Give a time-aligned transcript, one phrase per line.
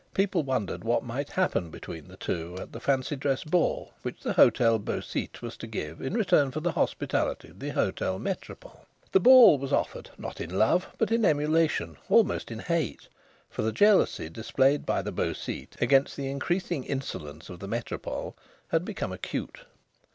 [0.15, 4.33] People wondered what might happen between the two at the fancy dress ball which the
[4.33, 8.85] Hôtel Beau Site was to give in return for the hospitality of the Hôtel Métropole.
[9.11, 13.09] The ball was offered not in love, but in emulation, almost in hate;
[13.47, 18.33] for the jealousy displayed by the Beau Site against the increasing insolence of the Métropole
[18.69, 19.59] had become acute.